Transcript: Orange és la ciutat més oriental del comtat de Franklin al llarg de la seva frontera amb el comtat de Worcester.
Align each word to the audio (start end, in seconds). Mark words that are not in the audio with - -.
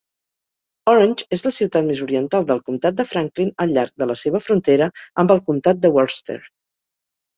Orange 0.93 1.25
és 1.37 1.43
la 1.47 1.51
ciutat 1.57 1.85
més 1.89 2.01
oriental 2.07 2.47
del 2.53 2.63
comtat 2.69 2.97
de 3.01 3.05
Franklin 3.11 3.53
al 3.65 3.75
llarg 3.77 3.95
de 4.03 4.07
la 4.13 4.17
seva 4.23 4.43
frontera 4.47 4.89
amb 5.25 5.35
el 5.37 5.43
comtat 5.51 5.85
de 5.85 5.93
Worcester. 5.99 6.39